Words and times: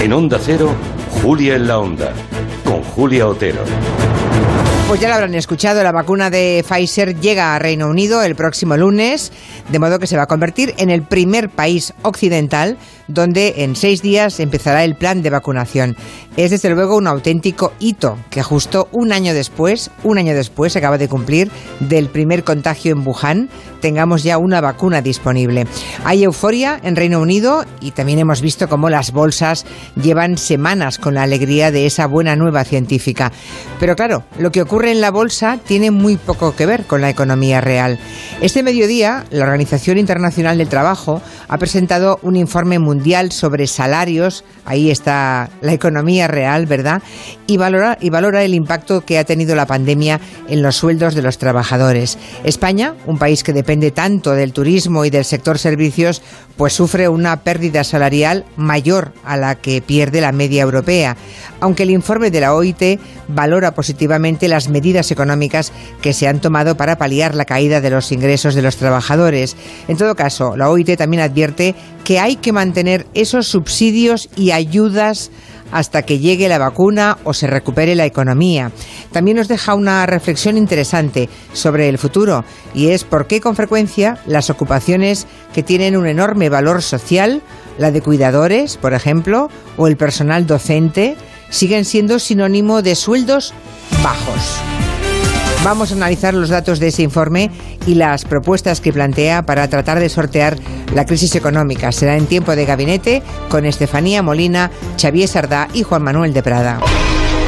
En 0.00 0.12
Onda 0.12 0.38
Cero, 0.40 0.70
Julia 1.22 1.56
en 1.56 1.66
la 1.66 1.80
Onda, 1.80 2.12
con 2.64 2.82
Julia 2.82 3.26
Otero. 3.26 3.64
Pues 4.86 5.00
ya 5.00 5.08
lo 5.08 5.14
habrán 5.14 5.34
escuchado, 5.34 5.82
la 5.82 5.90
vacuna 5.90 6.30
de 6.30 6.64
Pfizer 6.66 7.18
llega 7.20 7.54
a 7.54 7.58
Reino 7.58 7.88
Unido 7.88 8.22
el 8.22 8.36
próximo 8.36 8.76
lunes, 8.76 9.32
de 9.68 9.78
modo 9.78 9.98
que 9.98 10.06
se 10.06 10.16
va 10.16 10.22
a 10.22 10.26
convertir 10.26 10.72
en 10.78 10.90
el 10.90 11.02
primer 11.02 11.50
país 11.50 11.92
occidental 12.02 12.78
donde 13.08 13.54
en 13.64 13.74
seis 13.74 14.02
días 14.02 14.38
empezará 14.38 14.84
el 14.84 14.94
plan 14.94 15.22
de 15.22 15.30
vacunación. 15.30 15.96
Es 16.38 16.52
desde 16.52 16.70
luego 16.70 16.96
un 16.96 17.08
auténtico 17.08 17.72
hito 17.80 18.16
que 18.30 18.44
justo 18.44 18.86
un 18.92 19.10
año 19.10 19.34
después, 19.34 19.90
un 20.04 20.18
año 20.18 20.36
después 20.36 20.72
se 20.72 20.78
acaba 20.78 20.96
de 20.96 21.08
cumplir 21.08 21.50
del 21.80 22.10
primer 22.10 22.44
contagio 22.44 22.92
en 22.92 23.04
Wuhan, 23.04 23.48
tengamos 23.80 24.22
ya 24.22 24.38
una 24.38 24.60
vacuna 24.60 25.02
disponible. 25.02 25.66
Hay 26.04 26.22
euforia 26.22 26.78
en 26.84 26.94
Reino 26.94 27.20
Unido 27.20 27.64
y 27.80 27.90
también 27.90 28.20
hemos 28.20 28.40
visto 28.40 28.68
cómo 28.68 28.88
las 28.88 29.10
bolsas 29.10 29.66
llevan 30.00 30.38
semanas 30.38 30.98
con 30.98 31.14
la 31.14 31.24
alegría 31.24 31.72
de 31.72 31.86
esa 31.86 32.06
buena 32.06 32.36
nueva 32.36 32.62
científica. 32.62 33.32
Pero 33.80 33.96
claro, 33.96 34.22
lo 34.38 34.52
que 34.52 34.62
ocurre 34.62 34.92
en 34.92 35.00
la 35.00 35.10
bolsa 35.10 35.58
tiene 35.66 35.90
muy 35.90 36.18
poco 36.18 36.54
que 36.54 36.66
ver 36.66 36.84
con 36.84 37.00
la 37.00 37.10
economía 37.10 37.60
real. 37.60 37.98
Este 38.40 38.62
mediodía, 38.62 39.24
la 39.30 39.42
Organización 39.42 39.98
Internacional 39.98 40.58
del 40.58 40.68
Trabajo 40.68 41.20
ha 41.48 41.58
presentado 41.58 42.20
un 42.22 42.36
informe 42.36 42.78
mundial 42.78 43.32
sobre 43.32 43.66
salarios, 43.66 44.44
ahí 44.64 44.92
está 44.92 45.50
la 45.62 45.72
economía 45.72 46.27
real, 46.28 46.66
¿verdad? 46.66 47.02
Y 47.46 47.56
valora, 47.56 47.98
y 48.00 48.10
valora 48.10 48.44
el 48.44 48.54
impacto 48.54 49.04
que 49.04 49.18
ha 49.18 49.24
tenido 49.24 49.56
la 49.56 49.66
pandemia 49.66 50.20
en 50.48 50.62
los 50.62 50.76
sueldos 50.76 51.14
de 51.14 51.22
los 51.22 51.38
trabajadores. 51.38 52.18
España, 52.44 52.94
un 53.06 53.18
país 53.18 53.42
que 53.42 53.52
depende 53.52 53.90
tanto 53.90 54.32
del 54.32 54.52
turismo 54.52 55.04
y 55.04 55.10
del 55.10 55.24
sector 55.24 55.58
servicios, 55.58 56.22
pues 56.56 56.72
sufre 56.72 57.08
una 57.08 57.42
pérdida 57.42 57.84
salarial 57.84 58.44
mayor 58.56 59.12
a 59.24 59.36
la 59.36 59.54
que 59.54 59.80
pierde 59.80 60.20
la 60.20 60.32
media 60.32 60.62
europea, 60.62 61.16
aunque 61.60 61.84
el 61.84 61.90
informe 61.90 62.30
de 62.30 62.40
la 62.40 62.54
OIT 62.54 63.00
valora 63.28 63.74
positivamente 63.74 64.48
las 64.48 64.68
medidas 64.68 65.10
económicas 65.10 65.72
que 66.02 66.12
se 66.12 66.28
han 66.28 66.40
tomado 66.40 66.76
para 66.76 66.98
paliar 66.98 67.34
la 67.34 67.44
caída 67.44 67.80
de 67.80 67.90
los 67.90 68.10
ingresos 68.12 68.54
de 68.54 68.62
los 68.62 68.76
trabajadores. 68.76 69.56
En 69.86 69.96
todo 69.96 70.14
caso, 70.14 70.56
la 70.56 70.70
OIT 70.70 70.96
también 70.96 71.22
advierte 71.22 71.74
que 72.04 72.18
hay 72.18 72.36
que 72.36 72.52
mantener 72.52 73.06
esos 73.14 73.46
subsidios 73.46 74.28
y 74.36 74.50
ayudas 74.50 75.30
hasta 75.72 76.02
que 76.02 76.18
llegue 76.18 76.48
la 76.48 76.58
vacuna 76.58 77.18
o 77.24 77.34
se 77.34 77.46
recupere 77.46 77.94
la 77.94 78.06
economía. 78.06 78.72
También 79.12 79.36
nos 79.36 79.48
deja 79.48 79.74
una 79.74 80.06
reflexión 80.06 80.56
interesante 80.56 81.28
sobre 81.52 81.88
el 81.88 81.98
futuro 81.98 82.44
y 82.74 82.88
es 82.88 83.04
por 83.04 83.26
qué 83.26 83.40
con 83.40 83.56
frecuencia 83.56 84.18
las 84.26 84.50
ocupaciones 84.50 85.26
que 85.52 85.62
tienen 85.62 85.96
un 85.96 86.06
enorme 86.06 86.48
valor 86.48 86.82
social, 86.82 87.42
la 87.78 87.90
de 87.90 88.02
cuidadores, 88.02 88.76
por 88.76 88.94
ejemplo, 88.94 89.48
o 89.76 89.86
el 89.86 89.96
personal 89.96 90.46
docente, 90.46 91.16
siguen 91.50 91.84
siendo 91.84 92.18
sinónimo 92.18 92.82
de 92.82 92.94
sueldos 92.94 93.54
bajos. 94.02 94.87
Vamos 95.64 95.90
a 95.90 95.96
analizar 95.96 96.34
los 96.34 96.50
datos 96.50 96.78
de 96.78 96.88
ese 96.88 97.02
informe 97.02 97.50
y 97.86 97.94
las 97.94 98.24
propuestas 98.24 98.80
que 98.80 98.92
plantea 98.92 99.42
para 99.42 99.68
tratar 99.68 99.98
de 99.98 100.08
sortear 100.08 100.56
la 100.94 101.04
crisis 101.04 101.34
económica. 101.34 101.90
Será 101.90 102.16
en 102.16 102.26
tiempo 102.26 102.54
de 102.54 102.64
gabinete 102.64 103.22
con 103.50 103.66
Estefanía 103.66 104.22
Molina, 104.22 104.70
Xavier 105.00 105.28
Sardá 105.28 105.68
y 105.74 105.82
Juan 105.82 106.02
Manuel 106.02 106.32
de 106.32 106.42
Prada. 106.42 106.80